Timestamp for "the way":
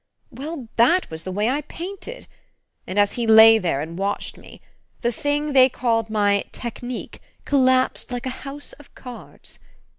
1.25-1.47